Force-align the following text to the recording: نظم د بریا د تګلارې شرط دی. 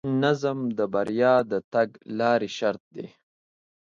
نظم 0.21 0.59
د 0.77 0.79
بریا 0.93 1.33
د 1.51 1.53
تګلارې 1.73 2.49
شرط 2.57 2.83
دی. 2.95 3.07